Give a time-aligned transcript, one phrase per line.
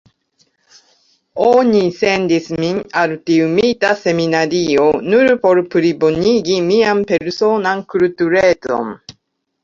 [1.47, 8.91] Oni sendis min al tiu mita seminario nur por plibonigi mian personan kulturecon.